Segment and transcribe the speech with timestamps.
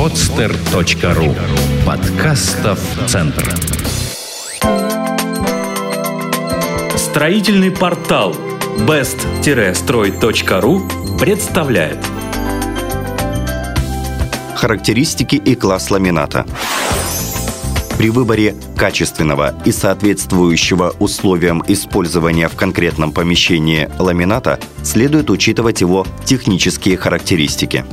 [0.00, 1.36] podster.ru
[1.84, 3.54] Подкастов Центр.
[6.96, 8.34] Строительный портал
[8.78, 11.98] best-строй.ру представляет.
[14.54, 16.46] Характеристики и класс ламината–
[17.98, 26.96] при выборе качественного и соответствующего условиям использования в конкретном помещении ламината следует учитывать его технические
[26.96, 27.84] характеристики.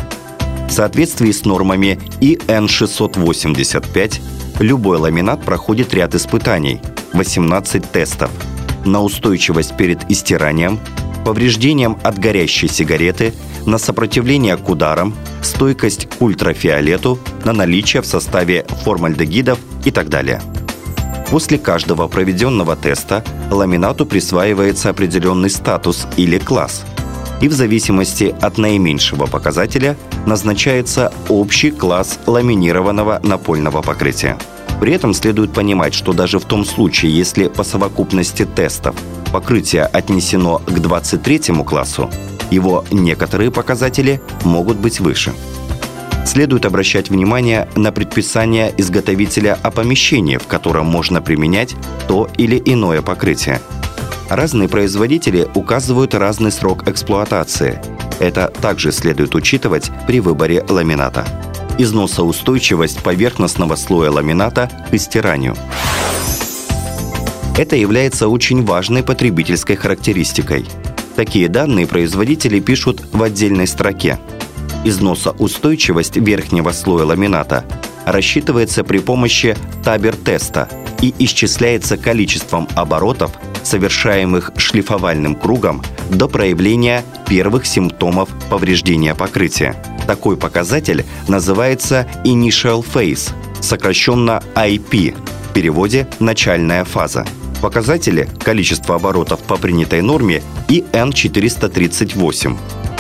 [0.67, 4.21] В соответствии с нормами ИН 685
[4.59, 6.81] любой ламинат проходит ряд испытаний,
[7.13, 8.30] 18 тестов,
[8.85, 10.80] на устойчивость перед истиранием,
[11.26, 13.34] повреждением от горящей сигареты,
[13.66, 20.41] на сопротивление к ударам, стойкость к ультрафиолету, на наличие в составе формальдегидов и так далее.
[21.29, 26.85] После каждого проведенного теста ламинату присваивается определенный статус или класс.
[27.41, 34.38] И в зависимости от наименьшего показателя назначается общий класс ламинированного напольного покрытия.
[34.79, 38.96] При этом следует понимать, что даже в том случае, если по совокупности тестов
[39.32, 42.10] покрытие отнесено к 23 классу,
[42.52, 45.34] его некоторые показатели могут быть выше–
[46.27, 51.76] следует обращать внимание на предписание изготовителя о помещении, в котором можно применять
[52.07, 53.62] то или иное покрытие.
[54.29, 57.81] Разные производители указывают разный срок эксплуатации.
[58.20, 61.25] Это также следует учитывать при выборе ламината.
[61.77, 65.55] Износоустойчивость поверхностного слоя ламината к стиранию.
[67.57, 70.66] Это является очень важной потребительской характеристикой.
[71.16, 74.19] Такие данные производители пишут в отдельной строке–
[74.88, 77.66] Износоустойчивость верхнего слоя ламината
[78.05, 80.69] рассчитывается при помощи табер-теста
[81.01, 83.31] и исчисляется количеством оборотов,
[83.68, 89.75] совершаемых шлифовальным кругом до проявления первых симптомов повреждения покрытия.
[90.07, 93.31] Такой показатель называется Initial Phase,
[93.62, 95.16] сокращенно IP,
[95.50, 97.25] в переводе «начальная фаза».
[97.61, 102.55] Показатели– количество оборотов по принятой норме и N438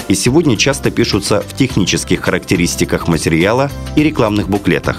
[0.07, 4.97] и сегодня часто пишутся в технических характеристиках материала и рекламных буклетах.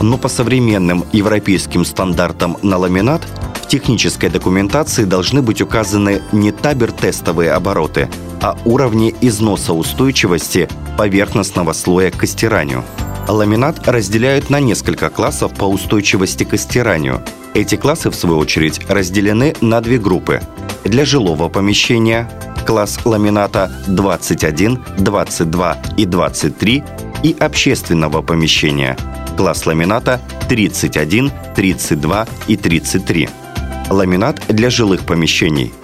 [0.00, 3.22] Но по современным европейским стандартам на ламинат
[3.70, 8.08] технической документации должны быть указаны не табер-тестовые обороты,
[8.42, 12.84] а уровни износа устойчивости поверхностного слоя к стиранию.
[13.28, 17.22] Ламинат разделяют на несколько классов по устойчивости к стиранию.
[17.54, 20.40] Эти классы, в свою очередь, разделены на две группы.
[20.84, 22.28] Для жилого помещения
[22.66, 26.84] класс ламината 21, 22 и 23
[27.22, 28.96] и общественного помещения,
[29.36, 33.28] класс ламината 31, 32 и 33.
[33.90, 35.74] Ламинат для жилых помещений.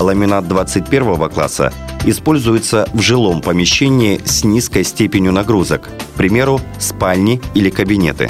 [0.00, 1.72] Ламинат 21 класса
[2.04, 8.28] используется в жилом помещении с низкой степенью нагрузок, к примеру, спальни или кабинеты.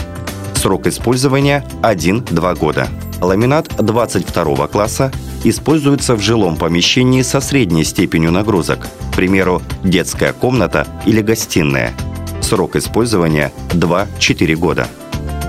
[0.55, 2.89] Срок использования 1-2 года.
[3.23, 5.11] Ламинат 22 класса
[5.43, 11.95] используется в жилом помещении со средней степенью нагрузок, к примеру, детская комната или гостиная.
[12.43, 14.89] Срок использования 2-4 года.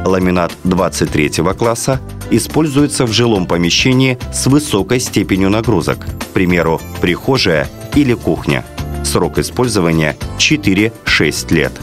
[0.06, 2.00] Ламинат 23 класса
[2.30, 8.64] используется в жилом помещении с высокой степенью нагрузок, к примеру, прихожая или кухня.
[9.04, 11.74] Срок использования 4-6 лет.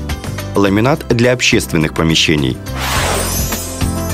[0.55, 2.57] Ламинат для общественных помещений.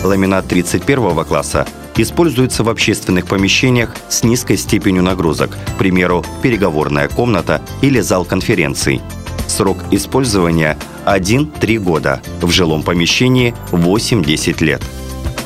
[0.03, 7.61] Ламинат 31 класса используется в общественных помещениях с низкой степенью нагрузок, к примеру, переговорная комната
[7.83, 9.03] или зал конференций.
[9.49, 14.83] Срок использования 1-3 года, в жилом помещении 8-10 лет.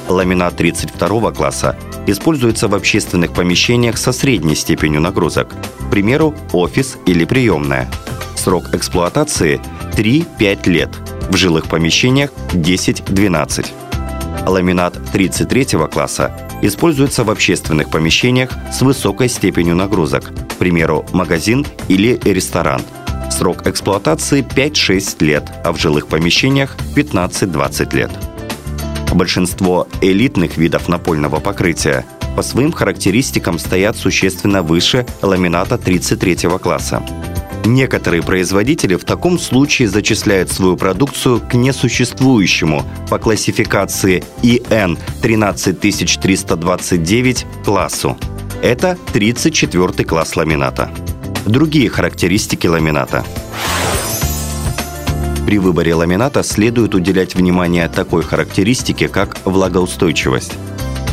[0.08, 1.76] Ламинат 32 класса
[2.06, 7.88] используется в общественных помещениях со средней степенью нагрузок, к примеру, офис или приемная.
[8.34, 9.60] Срок эксплуатации
[9.96, 10.90] 3-5 лет,
[11.30, 13.66] в жилых помещениях 10-12.
[14.46, 22.20] Ламинат 33 класса используется в общественных помещениях с высокой степенью нагрузок, к примеру, магазин или
[22.24, 22.82] ресторан.
[23.42, 28.12] Срок эксплуатации 5-6 лет, а в жилых помещениях 15-20 лет.
[29.12, 32.04] Большинство элитных видов напольного покрытия
[32.36, 37.02] по своим характеристикам стоят существенно выше ламината 33 класса.
[37.64, 48.16] Некоторые производители в таком случае зачисляют свою продукцию к несуществующему по классификации ИН 13329 классу.
[48.62, 50.92] Это 34 класс ламината.
[51.46, 53.24] Другие характеристики ламината.
[55.44, 60.52] При выборе ламината следует уделять внимание такой характеристике, как влагоустойчивость.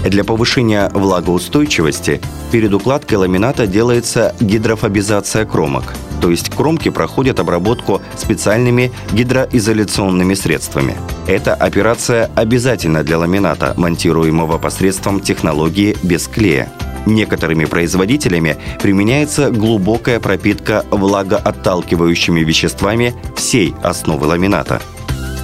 [0.05, 2.21] Для повышения влагоустойчивости
[2.51, 10.95] перед укладкой ламината делается гидрофобизация кромок, то есть кромки проходят обработку специальными гидроизоляционными средствами.
[11.27, 16.71] Эта операция обязательна для ламината, монтируемого посредством технологии без клея.
[17.09, 24.79] Некоторыми производителями применяется глубокая пропитка влагоотталкивающими веществами всей основы ламината.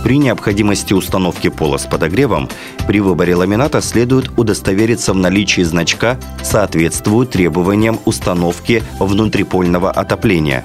[0.03, 2.49] При необходимости установки пола с подогревом
[2.85, 10.63] при выборе ламината следует удостовериться в наличии значка «Соответствует требованиям установки внутрипольного отопления»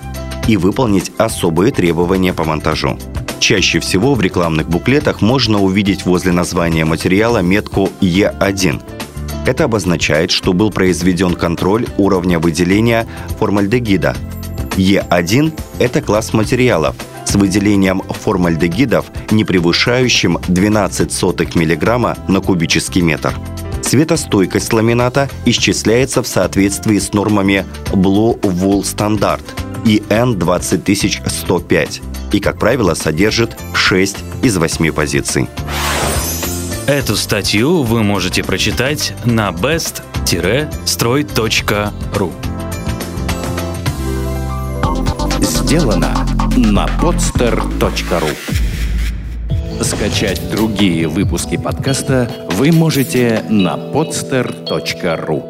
[0.49, 2.99] и выполнить особые требования по монтажу.
[3.39, 9.00] Чаще всего в рекламных буклетах можно увидеть возле названия материала метку Е1.
[9.47, 13.07] Это обозначает, что был произведен контроль уровня выделения
[13.39, 14.17] формальдегида.
[14.77, 23.35] Е1– это класс материалов с выделением формальдегидов, не превышающим 12 сотых миллиграмма на кубический метр.
[23.83, 29.43] Светостойкость ламината исчисляется в соответствии с нормами Blue Wool Standard
[29.85, 32.03] EN 20105
[32.33, 35.49] и, как правило, содержит 6 из 8 позиций.
[36.91, 42.33] Эту статью вы можете прочитать на best-строй.ру
[45.41, 46.27] Сделано
[46.57, 55.50] на podster.ru Скачать другие выпуски подкаста вы можете на podster.ru